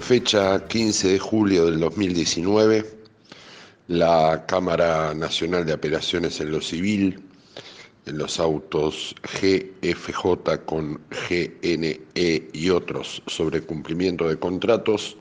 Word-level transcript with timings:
fecha 0.00 0.66
15 0.66 1.08
de 1.12 1.18
julio 1.18 1.66
del 1.66 1.80
2019, 1.80 2.84
la 3.88 4.44
Cámara 4.46 5.14
Nacional 5.14 5.66
de 5.66 5.72
Apelaciones 5.72 6.40
en 6.40 6.50
lo 6.50 6.60
Civil, 6.60 7.22
en 8.06 8.18
los 8.18 8.40
autos 8.40 9.14
GFJ 9.22 10.64
con 10.64 11.00
GNE 11.28 12.00
y 12.52 12.70
otros 12.70 13.22
sobre 13.26 13.62
cumplimiento 13.62 14.28
de 14.28 14.38
contratos, 14.38 15.16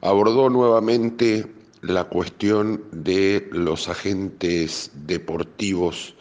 abordó 0.00 0.48
nuevamente 0.50 1.46
la 1.82 2.04
cuestión 2.04 2.84
de 2.92 3.48
los 3.52 3.88
agentes 3.88 4.90
deportivos 4.94 6.14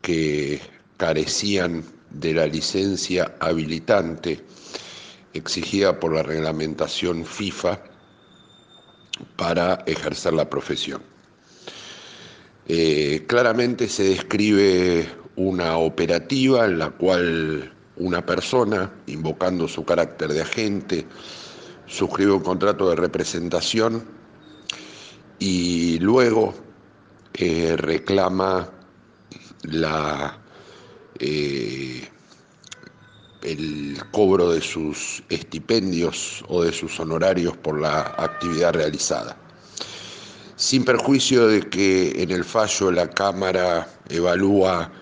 que 0.00 0.60
carecían 0.96 1.84
de 2.10 2.34
la 2.34 2.46
licencia 2.46 3.34
habilitante 3.40 4.40
exigida 5.34 5.98
por 5.98 6.14
la 6.14 6.22
reglamentación 6.22 7.24
FIFA 7.24 7.80
para 9.36 9.82
ejercer 9.86 10.32
la 10.34 10.48
profesión. 10.48 11.02
Eh, 12.68 13.24
claramente 13.26 13.88
se 13.88 14.04
describe 14.04 15.08
una 15.36 15.76
operativa 15.78 16.66
en 16.66 16.78
la 16.78 16.90
cual 16.90 17.72
una 17.96 18.24
persona, 18.24 18.92
invocando 19.06 19.68
su 19.68 19.84
carácter 19.84 20.32
de 20.32 20.42
agente, 20.42 21.06
suscribe 21.86 22.32
un 22.32 22.42
contrato 22.42 22.88
de 22.88 22.96
representación 22.96 24.04
y 25.38 25.98
luego 25.98 26.54
eh, 27.34 27.74
reclama 27.76 28.70
la 29.64 30.38
eh, 31.18 32.08
el 33.42 33.98
cobro 34.10 34.52
de 34.52 34.60
sus 34.60 35.22
estipendios 35.28 36.44
o 36.48 36.62
de 36.62 36.72
sus 36.72 36.98
honorarios 37.00 37.56
por 37.56 37.80
la 37.80 38.14
actividad 38.18 38.74
realizada. 38.74 39.36
Sin 40.56 40.84
perjuicio 40.84 41.48
de 41.48 41.60
que 41.68 42.22
en 42.22 42.30
el 42.30 42.44
fallo 42.44 42.92
la 42.92 43.10
Cámara 43.10 43.88
evalúa 44.08 44.92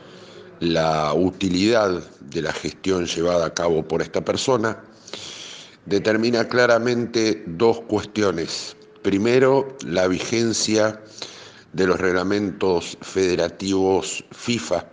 la 0.61 1.13
utilidad 1.15 2.03
de 2.21 2.43
la 2.43 2.53
gestión 2.53 3.07
llevada 3.07 3.47
a 3.47 3.55
cabo 3.55 3.87
por 3.87 4.03
esta 4.03 4.25
persona, 4.25 4.83
determina 5.87 6.49
claramente 6.49 7.43
dos 7.47 7.81
cuestiones. 7.83 8.77
Primero, 9.03 9.77
la 9.85 10.07
vigencia 10.07 11.03
de 11.73 11.87
los 11.87 11.99
reglamentos 12.01 12.97
federativos 13.01 14.25
FIFA 14.31 14.87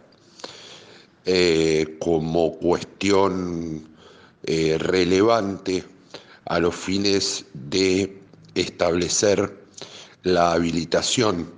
eh, 1.29 1.97
como 1.99 2.57
cuestión 2.57 3.85
eh, 4.43 4.77
relevante 4.79 5.83
a 6.45 6.57
los 6.57 6.73
fines 6.73 7.43
de 7.53 8.17
establecer 8.55 9.53
la 10.23 10.53
habilitación 10.53 11.51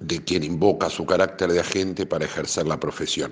de 0.00 0.24
quien 0.24 0.42
invoca 0.42 0.88
su 0.88 1.04
carácter 1.04 1.52
de 1.52 1.60
agente 1.60 2.06
para 2.06 2.24
ejercer 2.24 2.66
la 2.66 2.80
profesión. 2.80 3.30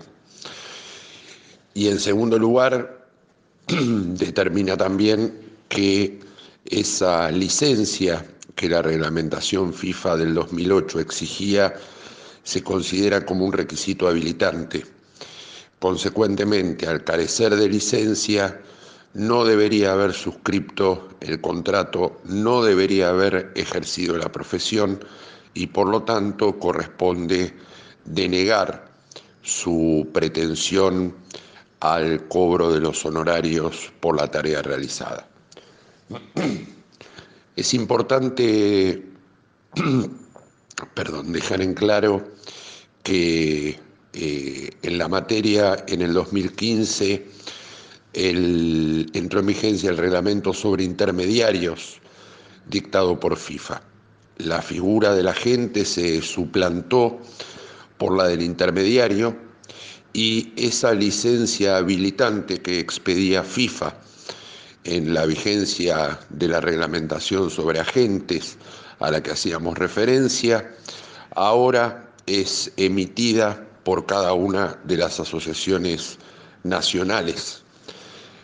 Y 1.73 1.89
en 1.89 2.01
segundo 2.01 2.39
lugar, 2.39 3.09
determina 3.67 4.77
también 4.77 5.41
que 5.71 6.21
esa 6.67 7.31
licencia 7.31 8.27
que 8.57 8.69
la 8.69 8.83
reglamentación 8.83 9.73
FIFA 9.73 10.19
del 10.19 10.35
2008 10.35 11.01
exigía 11.01 11.73
se 12.43 12.63
considera 12.63 13.25
como 13.25 13.47
un 13.47 13.55
requisito 13.55 14.07
habilitante 14.07 14.93
Consecuentemente, 15.85 16.87
al 16.87 17.05
carecer 17.05 17.55
de 17.57 17.69
licencia, 17.69 18.59
no 19.13 19.45
debería 19.45 19.93
haber 19.93 20.15
suscripto 20.15 21.11
el 21.21 21.43
contrato, 21.43 22.23
no 22.25 22.65
debería 22.65 23.11
haber 23.11 23.53
ejercido 23.55 24.17
la 24.17 24.33
profesión 24.33 25.05
y 25.53 25.67
por 25.67 25.91
lo 25.91 26.03
tanto 26.03 26.59
corresponde 26.59 27.53
denegar 28.07 28.89
su 29.43 30.09
pretensión 30.15 31.17
al 31.81 32.29
cobro 32.29 32.73
de 32.73 32.81
los 32.81 33.05
honorarios 33.05 33.93
por 34.01 34.17
la 34.17 34.31
tarea 34.31 34.63
realizada. 34.63 35.29
Es 37.57 37.75
importante, 37.75 39.05
perdón, 40.95 41.31
dejar 41.31 41.61
en 41.61 41.75
claro 41.75 42.27
que 43.03 43.84
eh, 44.15 44.71
en 44.83 44.99
la 44.99 45.09
materia 45.09 45.85
en 45.89 46.03
el 46.03 46.15
2015 46.15 47.27
entró 48.15 49.41
en 49.41 49.47
vigencia 49.47 49.91
el 49.91 49.97
reglamento 49.97 50.53
sobre 50.53 50.85
intermediarios 50.85 52.01
dictado 52.69 53.19
por 53.19 53.37
FIFA. 53.37 53.83
La 54.39 54.63
figura 54.63 55.15
del 55.15 55.29
agente 55.29 55.85
se 55.85 56.23
suplantó 56.23 57.19
por 57.99 58.17
la 58.17 58.29
del 58.29 58.43
intermediario 58.43 59.37
y 60.13 60.53
esa 60.57 60.95
licencia 60.95 61.77
habilitante 61.77 62.63
que 62.63 62.79
expedía 62.79 63.43
FIFA 63.43 63.95
en 64.85 65.13
la 65.13 65.27
vigencia 65.27 66.21
de 66.29 66.49
la 66.49 66.61
reglamentación 66.61 67.51
sobre 67.51 67.81
agentes 67.81 68.59
a 69.01 69.11
la 69.11 69.23
que 69.23 69.33
hacíamos 69.33 69.77
referencia, 69.77 70.73
ahora 71.35 72.13
es 72.27 72.71
emitida 72.77 73.67
por 73.85 74.07
cada 74.07 74.33
una 74.33 74.79
de 74.85 74.97
las 74.97 75.21
asociaciones 75.21 76.19
nacionales. 76.63 77.63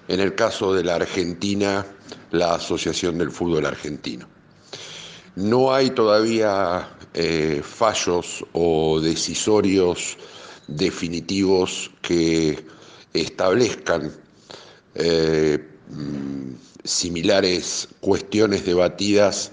En 0.08 0.20
el 0.20 0.34
caso 0.34 0.74
de 0.74 0.84
la 0.84 0.96
Argentina, 0.96 1.86
la 2.30 2.54
Asociación 2.54 3.18
del 3.18 3.30
Fútbol 3.30 3.66
Argentino. 3.66 4.26
No 5.36 5.72
hay 5.72 5.90
todavía 5.90 6.88
eh, 7.14 7.62
fallos 7.64 8.44
o 8.52 9.00
decisorios 9.00 10.18
definitivos 10.66 11.90
que 12.02 12.64
establezcan 13.14 14.12
eh, 14.94 15.58
mm, 15.88 16.52
similares 16.84 17.88
cuestiones 18.00 18.64
debatidas 18.64 19.52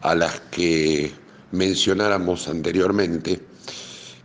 a 0.00 0.14
las 0.14 0.40
que 0.50 1.12
mencionáramos 1.52 2.48
anteriormente 2.48 3.40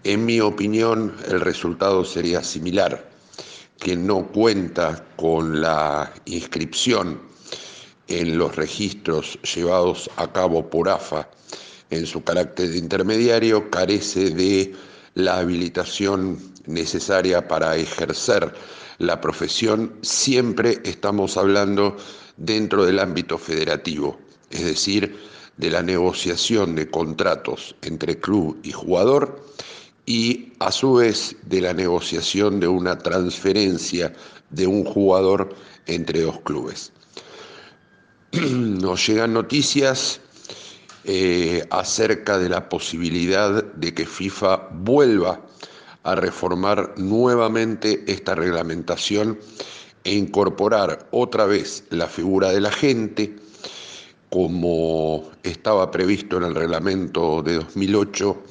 en 0.03 0.25
mi 0.25 0.39
opinión, 0.39 1.15
el 1.27 1.41
resultado 1.41 2.03
sería 2.05 2.43
similar. 2.43 3.11
que 3.79 3.97
no 3.97 4.27
cuenta 4.27 5.03
con 5.17 5.59
la 5.59 6.13
inscripción 6.23 7.19
en 8.07 8.37
los 8.37 8.55
registros 8.55 9.37
llevados 9.41 10.09
a 10.15 10.31
cabo 10.31 10.69
por 10.69 10.87
AFA 10.87 11.27
en 11.89 12.05
su 12.05 12.23
carácter 12.23 12.69
de 12.69 12.77
intermediario 12.77 13.69
carece 13.69 14.29
de 14.29 14.73
la 15.15 15.39
habilitación 15.39 16.39
necesaria 16.65 17.47
para 17.47 17.75
ejercer 17.75 18.53
la 18.99 19.19
profesión, 19.19 19.97
siempre 20.01 20.79
estamos 20.85 21.35
hablando 21.35 21.97
dentro 22.37 22.85
del 22.85 22.99
ámbito 22.99 23.37
federativo, 23.37 24.17
es 24.49 24.63
decir, 24.63 25.17
de 25.57 25.69
la 25.69 25.81
negociación 25.81 26.75
de 26.75 26.89
contratos 26.89 27.75
entre 27.81 28.19
club 28.19 28.59
y 28.63 28.71
jugador 28.71 29.43
y 30.05 30.53
a 30.59 30.71
su 30.71 30.95
vez 30.95 31.35
de 31.45 31.61
la 31.61 31.73
negociación 31.73 32.59
de 32.59 32.67
una 32.67 32.97
transferencia 32.97 34.13
de 34.49 34.67
un 34.67 34.83
jugador 34.83 35.55
entre 35.85 36.21
dos 36.21 36.39
clubes. 36.41 36.91
Nos 38.31 39.07
llegan 39.07 39.33
noticias 39.33 40.19
eh, 41.05 41.65
acerca 41.69 42.37
de 42.37 42.49
la 42.49 42.69
posibilidad 42.69 43.63
de 43.63 43.93
que 43.93 44.05
FIFA 44.05 44.69
vuelva 44.71 45.41
a 46.03 46.15
reformar 46.15 46.93
nuevamente 46.97 48.03
esta 48.07 48.35
reglamentación 48.35 49.39
e 50.03 50.13
incorporar 50.13 51.07
otra 51.11 51.45
vez 51.45 51.85
la 51.89 52.07
figura 52.07 52.51
del 52.51 52.65
agente 52.65 53.35
como 54.29 55.29
estaba 55.43 55.91
previsto 55.91 56.37
en 56.37 56.43
el 56.43 56.55
reglamento 56.55 57.41
de 57.41 57.55
2008 57.55 58.43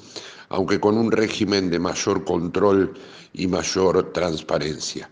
aunque 0.52 0.78
con 0.78 0.98
un 0.98 1.10
régimen 1.10 1.70
de 1.70 1.78
mayor 1.78 2.24
control 2.24 2.92
y 3.32 3.46
mayor 3.46 4.12
transparencia. 4.12 5.08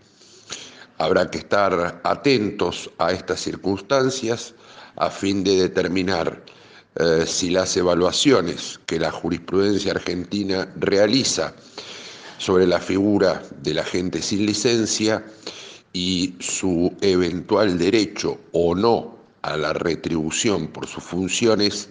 Habrá 0.99 1.29
que 1.31 1.39
estar 1.39 1.99
atentos 2.03 2.91
a 2.99 3.11
estas 3.11 3.41
circunstancias 3.41 4.53
a 4.97 5.09
fin 5.09 5.43
de 5.43 5.55
determinar 5.55 6.43
eh, 6.95 7.23
si 7.25 7.49
las 7.49 7.75
evaluaciones 7.75 8.79
que 8.85 8.99
la 8.99 9.11
jurisprudencia 9.11 9.93
argentina 9.93 10.71
realiza 10.75 11.55
sobre 12.37 12.67
la 12.67 12.79
figura 12.79 13.41
del 13.63 13.79
agente 13.79 14.21
sin 14.21 14.45
licencia 14.45 15.25
y 15.91 16.35
su 16.39 16.93
eventual 17.01 17.79
derecho 17.79 18.39
o 18.51 18.75
no 18.75 19.17
a 19.41 19.57
la 19.57 19.73
retribución 19.73 20.67
por 20.67 20.85
sus 20.85 21.03
funciones 21.03 21.89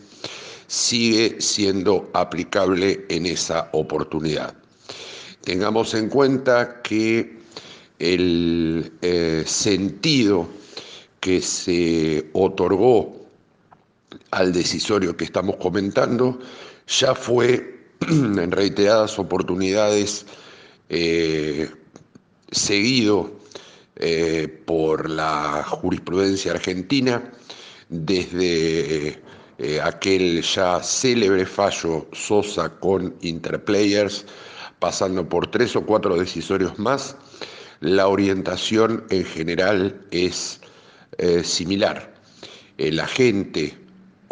sigue 0.71 1.41
siendo 1.41 2.09
aplicable 2.13 3.05
en 3.09 3.27
esa 3.27 3.69
oportunidad. 3.73 4.55
Tengamos 5.43 5.95
en 5.95 6.09
cuenta 6.09 6.81
que 6.83 7.41
el 7.99 8.93
eh, 9.03 9.43
sentido 9.45 10.49
que 11.19 11.43
se 11.43 12.31
otorgó 12.35 13.27
al 14.31 14.53
decisorio 14.53 15.17
que 15.17 15.25
estamos 15.25 15.57
comentando 15.57 16.39
ya 16.87 17.17
fue 17.17 17.89
en 18.09 18.53
reiteradas 18.53 19.19
oportunidades 19.19 20.25
eh, 20.89 21.69
seguido 22.53 23.41
eh, 23.97 24.47
por 24.67 25.11
la 25.11 25.65
jurisprudencia 25.65 26.53
argentina 26.53 27.33
desde 27.89 29.21
eh, 29.61 29.81
aquel 29.81 30.43
ya 30.43 30.83
célebre 30.83 31.47
fallo 31.47 32.09
Sosa 32.13 32.69
con 32.81 33.15
Interplayers, 33.21 34.25
pasando 34.79 35.29
por 35.29 35.51
tres 35.51 35.77
o 35.77 35.85
cuatro 35.85 36.17
decisorios 36.17 36.79
más, 36.79 37.17
la 37.81 38.09
orientación 38.09 39.05
en 39.11 39.25
general 39.25 40.01
es 40.11 40.61
similar. 41.43 42.15
El 42.79 42.99
agente 42.99 43.77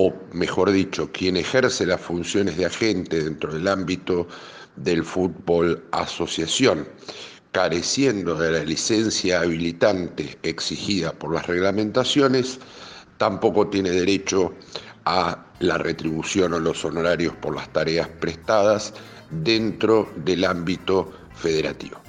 o 0.00 0.14
mejor 0.32 0.70
dicho, 0.70 1.10
quien 1.10 1.36
ejerce 1.36 1.84
las 1.84 2.00
funciones 2.00 2.56
de 2.56 2.66
agente 2.66 3.24
dentro 3.24 3.52
del 3.52 3.66
ámbito 3.66 4.28
del 4.76 5.02
fútbol 5.02 5.82
asociación, 5.90 6.86
careciendo 7.50 8.36
de 8.36 8.52
la 8.52 8.64
licencia 8.64 9.40
habilitante 9.40 10.38
exigida 10.44 11.12
por 11.12 11.34
las 11.34 11.48
reglamentaciones, 11.48 12.60
tampoco 13.16 13.66
tiene 13.66 13.90
derecho 13.90 14.54
a 15.10 15.46
la 15.60 15.78
retribución 15.78 16.52
o 16.52 16.58
los 16.58 16.84
honorarios 16.84 17.34
por 17.36 17.56
las 17.56 17.72
tareas 17.72 18.08
prestadas 18.08 18.92
dentro 19.30 20.12
del 20.16 20.44
ámbito 20.44 21.10
federativo. 21.34 22.07